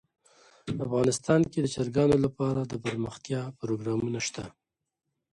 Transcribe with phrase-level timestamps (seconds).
[0.85, 4.45] افغانستان کې د چرګانو لپاره دپرمختیا پروګرامونه شته.